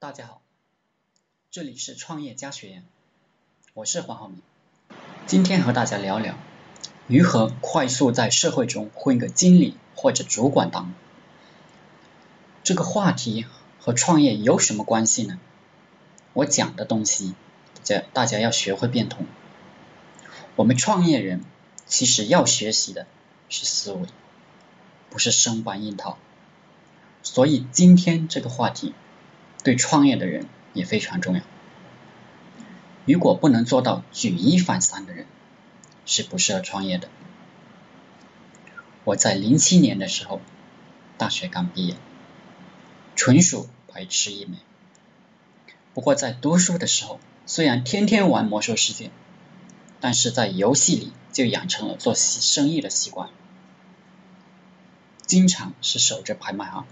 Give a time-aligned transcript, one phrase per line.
[0.00, 0.40] 大家好，
[1.50, 2.84] 这里是创业家学院，
[3.74, 4.40] 我是黄浩明。
[5.26, 6.36] 今天和大家聊聊
[7.08, 10.94] 如何快速在社会中混个经理或者主管档。
[12.62, 13.44] 这个话题
[13.80, 15.40] 和创业有什么关系呢？
[16.32, 17.34] 我讲的东西，
[17.82, 19.26] 这大家要学会变通。
[20.54, 21.44] 我们创业人
[21.86, 23.08] 其实要学习的
[23.48, 24.06] 是思维，
[25.10, 26.18] 不是生搬硬套。
[27.24, 28.94] 所以今天这个话题。
[29.64, 31.42] 对创业的人也非常重要。
[33.04, 35.26] 如果不能做到举一反三的人，
[36.04, 37.08] 是不适合创业的。
[39.04, 40.40] 我在零七年的时候，
[41.16, 41.96] 大学刚毕业，
[43.16, 44.58] 纯属白痴一枚。
[45.94, 49.10] 不过在读书的时候，虽然天天玩魔兽世界，
[50.00, 53.30] 但是在游戏里就养成了做生意的习惯，
[55.26, 56.86] 经常是守着拍卖行。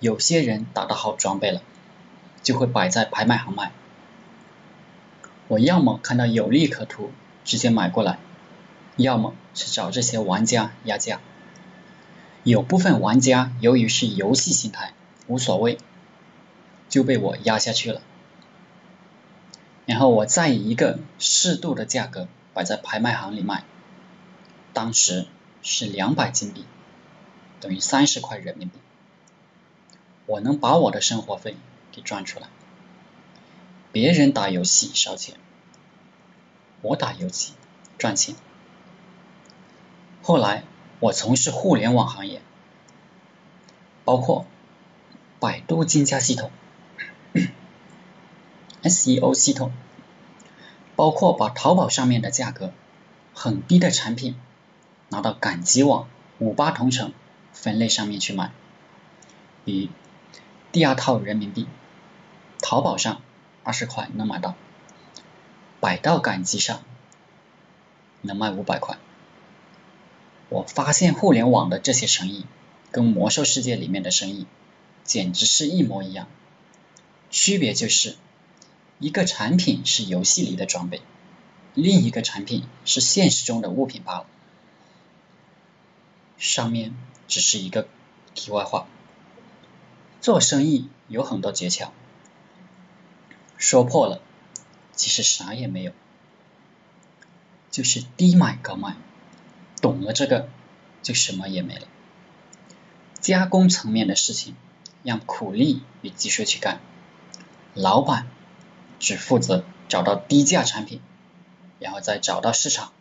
[0.00, 1.62] 有些人打到好装备了，
[2.42, 3.70] 就会摆在拍卖行卖。
[5.46, 7.10] 我要么看到有利可图，
[7.44, 8.18] 直接买过来；
[8.96, 11.20] 要么是找这些玩家压价。
[12.44, 14.94] 有部分玩家由于是游戏心态，
[15.26, 15.76] 无所谓，
[16.88, 18.00] 就被我压下去了。
[19.84, 23.64] 然后我再以一个适度的价格摆在拍卖行里卖，
[24.72, 25.26] 当时
[25.62, 26.64] 是两百金币，
[27.60, 28.78] 等于三十块人民币。
[30.30, 31.56] 我能把我的生活费
[31.90, 32.46] 给赚出来。
[33.90, 35.34] 别人打游戏烧钱，
[36.82, 37.54] 我打游戏
[37.98, 38.36] 赚钱。
[40.22, 40.62] 后来
[41.00, 42.42] 我从事互联网行业，
[44.04, 44.46] 包括
[45.40, 46.52] 百度竞价系统、
[48.84, 49.72] SEO 系统，
[50.94, 52.72] 包括把淘宝上面的价格
[53.34, 54.36] 很低的产品
[55.08, 56.08] 拿到赶集网、
[56.38, 57.12] 五八同城
[57.52, 58.52] 分类上面去卖，
[59.64, 59.90] 比。
[60.72, 61.66] 第二套人民币，
[62.62, 63.22] 淘宝上
[63.64, 64.54] 二十块能买到，
[65.80, 66.84] 百度赶集上
[68.20, 68.96] 能卖五百块。
[70.48, 72.46] 我发现互联网的这些生意
[72.92, 74.46] 跟魔兽世界里面的生意
[75.02, 76.28] 简直是一模一样，
[77.32, 78.16] 区别就是
[79.00, 81.02] 一个产品是游戏里的装备，
[81.74, 84.26] 另一个产品是现实中的物品罢了。
[86.38, 86.94] 上面
[87.26, 87.88] 只是一个
[88.36, 88.86] 题外话。
[90.20, 91.88] 做生意有很多诀窍，
[93.56, 94.20] 说破了
[94.94, 95.92] 其实啥也没有，
[97.70, 98.96] 就是低买高卖，
[99.80, 100.50] 懂了这个
[101.02, 101.88] 就什么也没了。
[103.18, 104.54] 加工层面的事情
[105.02, 106.80] 让苦力与技术去干，
[107.72, 108.26] 老板
[108.98, 111.00] 只负责找到低价产品，
[111.78, 112.92] 然后再找到市场，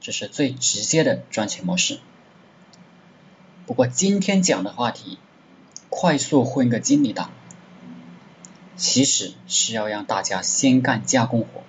[0.00, 2.00] 这是最直接的赚钱模式。
[3.66, 5.18] 不过今天讲的话题。
[5.90, 7.30] 快速混个经理档，
[8.76, 11.62] 其实是要让大家先干加工活，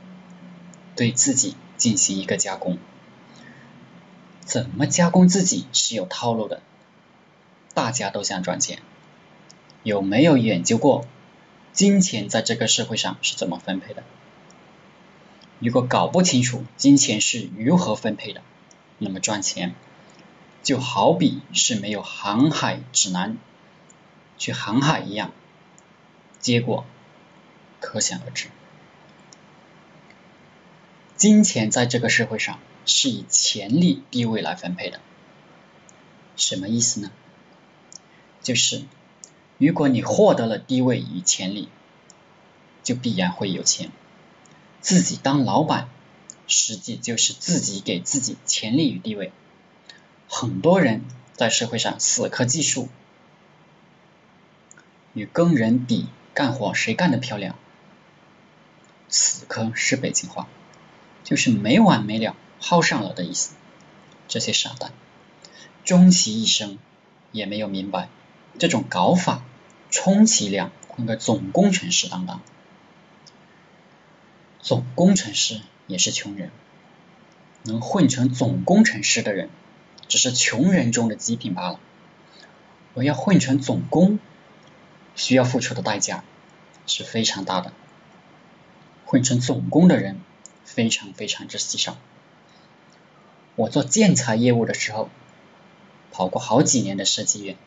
[0.96, 2.78] 对自己进行一个加工。
[4.46, 6.62] 怎么加工自己是有套路的，
[7.74, 8.80] 大家都想赚钱，
[9.84, 11.06] 有没有研究过
[11.72, 14.04] 金钱在这个社会上是怎么分配的？
[15.60, 18.42] 如果搞不清楚金钱是如何分配的，
[18.98, 19.76] 那么赚钱
[20.64, 23.38] 就好比是没有航海指南。
[24.40, 25.32] 去航海一样，
[26.40, 26.86] 结果
[27.80, 28.48] 可想而知。
[31.16, 35.02] 金钱在这个社会上是以潜力地位来分配的，
[36.38, 37.12] 什么意思呢？
[38.42, 38.86] 就是
[39.58, 41.68] 如果你获得了地位与潜力，
[42.82, 43.92] 就必然会有钱。
[44.80, 45.90] 自己当老板，
[46.48, 49.34] 实际就是自己给自己潜力与地位。
[50.30, 52.88] 很多人在社会上死磕技术。
[55.14, 57.56] 与工人比干活谁干得漂亮？
[59.08, 60.48] 死磕是北京话，
[61.24, 63.56] 就是没完没了、耗上了的意思。
[64.28, 64.92] 这些傻蛋，
[65.84, 66.78] 终其一生
[67.32, 68.10] 也没有明白
[68.60, 69.42] 这种搞法，
[69.90, 72.42] 充其量混个总工程师当当。
[74.62, 76.52] 总工程师也是穷人，
[77.64, 79.50] 能混成总工程师的人，
[80.08, 81.80] 只是穷人中的极品罢了。
[82.94, 84.20] 我要混成总工。
[85.20, 86.24] 需要付出的代价
[86.88, 87.74] 是非常大的，
[89.06, 90.22] 混成总工的人
[90.64, 91.98] 非常非常之稀少。
[93.58, 95.10] 我做建材业务的时候，
[96.14, 97.58] 跑过好几年的设计院，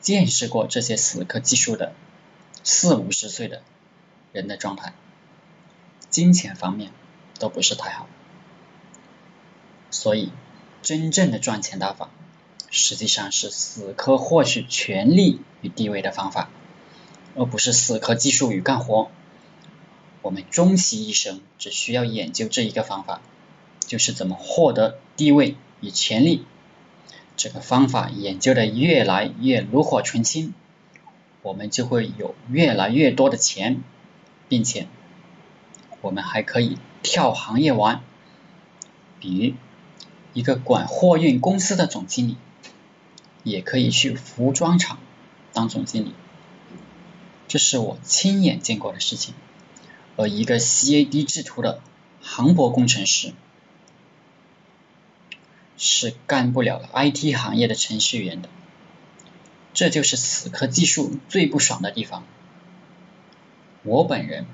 [0.00, 1.92] 见识过这些死磕技术的
[2.62, 3.62] 四五十岁的
[4.32, 4.92] 人的状态，
[6.08, 6.92] 金钱方面
[7.40, 8.06] 都不是太好。
[9.90, 10.30] 所以，
[10.82, 12.10] 真正的赚钱大法。
[12.70, 16.50] 实际上是死磕获取权力与地位的方法，
[17.34, 19.10] 而不是死磕技术与干活。
[20.22, 23.22] 我们终其一生只需要研究这一个方法，
[23.86, 26.44] 就是怎么获得地位与权力。
[27.36, 30.54] 这个方法研究的越来越炉火纯青，
[31.42, 33.82] 我们就会有越来越多的钱，
[34.48, 34.88] 并且
[36.00, 38.02] 我们还可以跳行业玩，
[39.20, 39.54] 比如
[40.32, 42.36] 一个管货运公司的总经理，
[43.44, 44.98] 也可以去服装厂
[45.52, 46.14] 当总经理。
[47.46, 49.34] 这是我亲眼见过的事情。
[50.16, 51.80] 而一个 CAD 制图的
[52.20, 53.32] 航博工程师
[55.76, 58.48] 是干不了 IT 行业的程序员的，
[59.72, 62.24] 这就是死磕技术最不爽的地方。
[63.84, 64.44] 我本人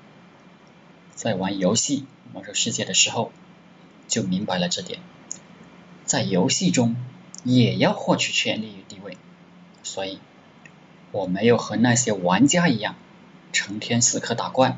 [1.15, 2.01] 在玩游戏
[2.35, 3.33] 《魔兽世界》的时候
[4.07, 5.01] 就明白了这点，
[6.05, 6.95] 在游戏中
[7.45, 9.17] 也要获取权力与地位，
[9.83, 10.19] 所以
[11.13, 12.97] 我没有和那些玩家一样
[13.53, 14.77] 成天死磕打怪。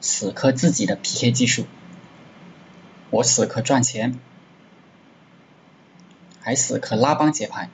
[0.00, 1.66] 死磕自己的 PK 技术，
[3.10, 4.18] 我死磕赚钱，
[6.40, 7.68] 还死磕拉帮结派，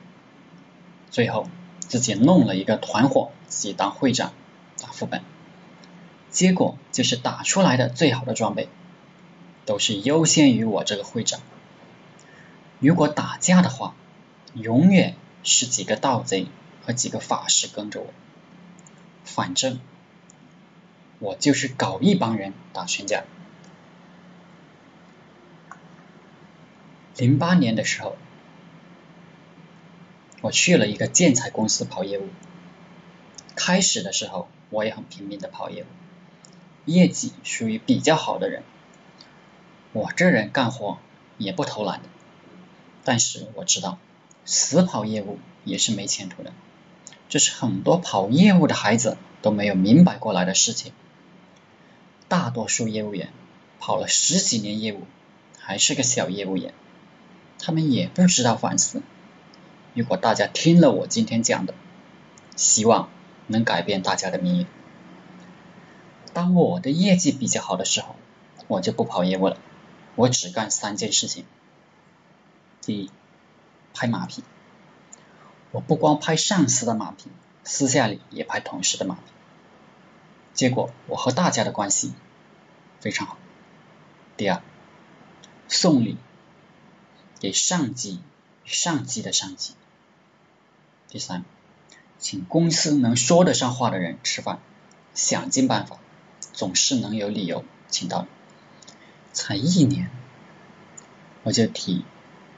[1.09, 1.49] 最后
[1.79, 4.33] 自己弄了一个团伙，自己当会长
[4.83, 5.23] 打副本，
[6.33, 8.69] 结果就是打出来的最好的装备
[9.65, 11.41] 都是优先于我这个会长。
[12.81, 13.95] 如果打架的话，
[14.55, 16.47] 永远是几个盗贼
[16.85, 18.07] 和几个法师跟着我，
[19.25, 19.81] 反正。
[21.19, 23.25] 我就是搞一帮人打群架。
[27.17, 28.19] 零八年的时候，
[30.43, 32.29] 我去了一个建材公司跑业务。
[33.55, 35.87] 开始的时候，我也很拼命的跑业务，
[36.85, 38.63] 业绩属于比较好的人。
[39.95, 40.99] 我这人干活
[41.39, 42.09] 也不偷懒的，
[43.07, 43.99] 但是我知道，
[44.45, 46.53] 死跑业务也是没前途的，
[47.29, 50.93] 这是很多跑业务的孩子都没有明白过来的事情。
[52.27, 53.29] 大多数业务员
[53.79, 55.05] 跑了十几年业务，
[55.57, 56.75] 还是个小业务员，
[57.61, 59.03] 他们也不知道反思。
[59.95, 61.75] 如果大家听了我今天讲的，
[62.57, 63.09] 希望
[63.47, 64.67] 能改变大家的命运。
[66.33, 68.17] 当我的业绩比较好的时候，
[68.67, 69.59] 我就不跑业务了，
[70.17, 71.45] 我只干三件事情。
[72.81, 73.11] 第一，
[73.95, 74.43] 拍马屁。
[75.73, 77.31] 我不光拍上司的马屁，
[77.65, 79.21] 私下里也拍同事的马屁。
[80.55, 82.15] 结果我和大家的关系
[83.01, 83.37] 非常好。
[84.37, 84.63] 第二，
[85.69, 86.17] 送礼
[87.41, 88.21] 给上级
[88.65, 89.75] 上级的上级。
[91.09, 91.45] 第三，
[92.19, 94.61] 请公司能说得上话的人吃饭，
[95.15, 95.99] 想尽办法，
[96.53, 98.29] 总是能有理由请到你。
[99.33, 100.11] 才一年，
[101.43, 102.05] 我就提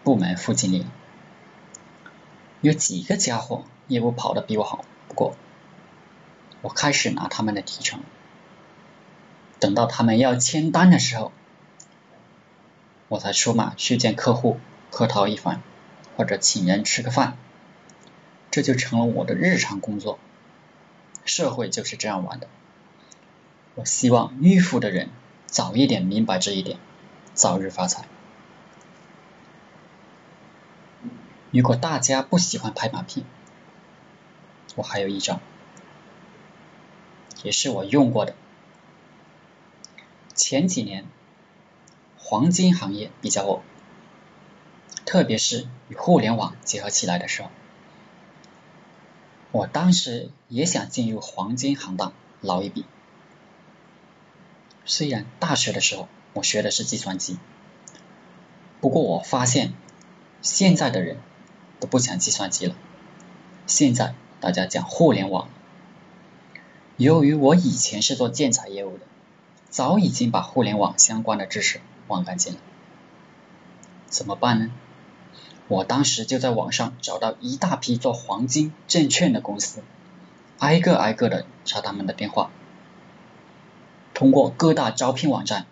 [0.09, 0.87] 部门副经理。
[2.63, 5.37] 有几个家伙业务跑得比我好，不过。
[6.63, 8.01] 我开始拿他们的提成，
[9.61, 11.31] 等到他们要签单的时候，
[13.09, 14.59] 我才出马去见客户
[14.91, 15.61] 客套一番，
[16.17, 17.37] 或者请人吃个饭，
[18.51, 20.19] 这就成了我的日常工作。
[21.27, 22.49] 社会就是这样玩的。
[23.75, 25.11] 我希望迂腐的人
[25.45, 26.79] 早一点明白这一点，
[27.35, 28.07] 早日发财。
[31.51, 33.25] 如果大家不喜欢拍马屁，
[34.77, 35.41] 我还有一招。
[37.43, 38.35] 也是我用过的。
[40.35, 41.07] 前几年，
[42.19, 43.63] 黄金行业比较火，
[45.07, 47.51] 特别是与互联网结合起来的时候，
[49.53, 52.85] 我当时也想进入黄金行当捞一笔。
[54.85, 57.39] 虽然大学的时候我学的是计算机，
[58.81, 59.73] 不过我发现
[60.43, 61.19] 现在的人
[61.81, 62.75] 都不讲计算机了，
[63.67, 65.49] 现在大家讲互联网。
[66.97, 69.05] 由于我以前是做建材业务的，
[69.71, 72.61] 早已经把互联网相关的知识忘干净了。
[74.07, 74.71] 怎么办呢？
[75.69, 79.83] 我当时就在网上找到一大批做黄金证券的公司，
[80.59, 82.51] 挨个挨个的查他们的电话，
[84.15, 85.67] 通过各大招聘网站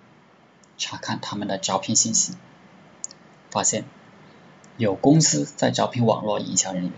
[0.76, 2.34] 查看他们的招聘信息，
[3.50, 3.84] 发现
[4.76, 6.92] 有公司在招聘网络营销人员。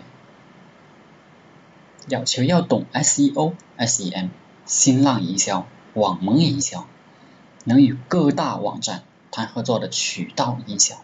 [2.09, 4.31] 要求要懂 SEO、SEM、
[4.65, 6.87] 新浪营销、网盟营销，
[7.65, 11.03] 能与各大网站谈合作的渠道营销，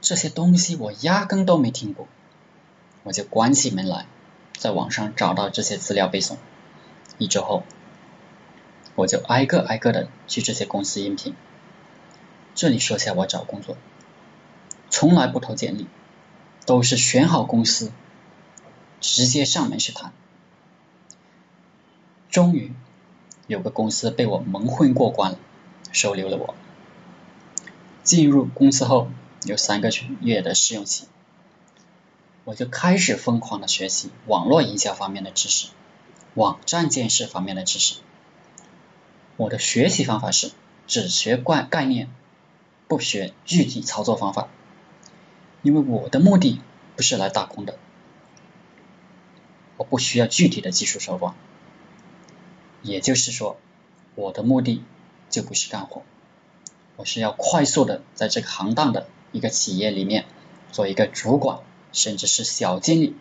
[0.00, 2.08] 这些东西我压根都没听过，
[3.02, 4.06] 我就关起门来
[4.56, 6.36] 在网上找到这些资料背诵。
[7.18, 7.64] 一周后，
[8.94, 11.34] 我就挨个挨个的去这些公司应聘。
[12.54, 13.76] 这里说下我找工作，
[14.96, 15.88] 从来不投简历，
[16.66, 17.90] 都是选好公司。
[19.00, 20.12] 直接上门去谈，
[22.30, 22.72] 终于
[23.48, 25.38] 有个公司被我蒙混过关了，
[25.90, 26.54] 收留了我。
[28.04, 29.08] 进入公司后
[29.42, 31.08] 有三个月的试用期，
[32.44, 35.70] 我就开始疯狂的学习网络营销方面的知识，
[36.34, 37.96] 网站建设方面的知识。
[39.36, 40.52] 我的学习方法是
[40.86, 42.08] 只学概概念，
[42.86, 44.46] 不学具体操作方法，
[45.64, 46.60] 因为我的目的
[46.94, 47.78] 不是来打工的，
[49.78, 51.34] 我不需要具体的技术手段。
[52.82, 53.56] 也就是说，
[54.14, 54.84] 我的目的
[55.30, 56.02] 就不是干活，
[56.96, 60.26] 我是要快速的在这个行当的一个企业里面
[60.70, 61.60] 做一个主管，
[61.92, 63.16] 甚至是小经理。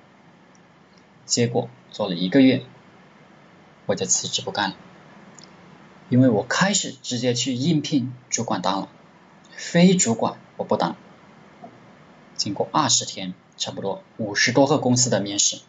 [1.26, 2.64] 结果做了一个月，
[3.86, 4.76] 我就辞职不干了，
[6.10, 8.90] 因为我开始直接去应聘主管当了，
[9.56, 10.98] 非主管我不当。
[12.44, 15.62] 经过二十天，差不多五十多个公司的面试，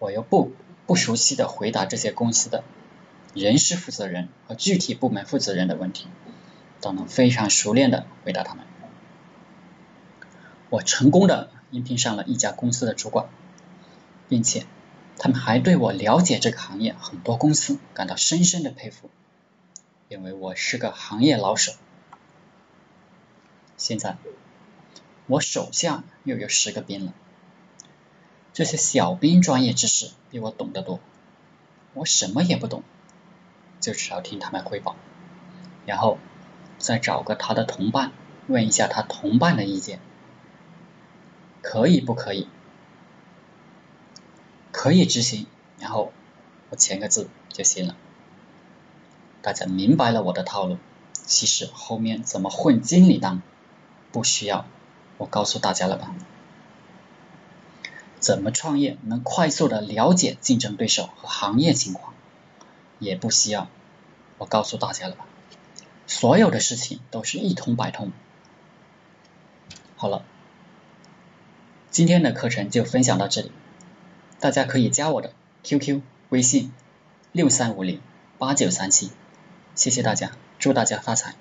[0.00, 0.50] 我又不。
[0.86, 2.62] 不熟悉的回答这些公司的
[3.32, 6.08] 人事负责人和具体部门负责人的问题，
[6.82, 8.66] 都能非常熟练的回答他们。
[10.68, 13.28] 我成功的应聘上了一家公司的主管，
[14.28, 14.66] 并且
[15.16, 19.08] 他们还对我了解这个行业很多公司感到深深的佩服，
[20.10, 21.72] 因为我是个行业老手。
[23.78, 24.18] 现在
[25.26, 27.14] 我手下又有十个兵了。
[28.52, 31.00] 这些小兵专业知识比我懂得多，
[31.92, 32.82] 我什么也不懂，
[33.80, 34.96] 就只要听他们汇报，
[35.86, 36.18] 然后
[36.78, 38.12] 再找个他的同伴
[38.46, 39.98] 问一下他同伴的意见，
[41.62, 42.48] 可以不可以？
[44.70, 45.46] 可以执行，
[45.78, 46.12] 然后
[46.70, 47.96] 我签个字就行了。
[49.40, 50.78] 大家明白了我的套路，
[51.12, 53.42] 其实后面怎么混经理当
[54.12, 54.66] 不需要
[55.18, 56.14] 我告诉大家了吧？
[58.18, 62.14] 怎么创业能快速的了解竞争对手和行业情况，
[62.98, 63.68] 也不需要
[64.38, 65.26] 我告诉大家了吧？
[66.06, 68.12] 所有的事情都是一通百通。
[69.96, 70.24] 好了，
[71.90, 73.52] 今天的课程就分享到这里，
[74.40, 76.72] 大家可以加我的 QQ 微信
[77.32, 78.00] 六三五零
[78.38, 79.10] 八九三七，
[79.74, 81.36] 谢谢大家，祝大家发财。